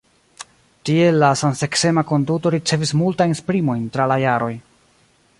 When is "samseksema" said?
1.41-2.03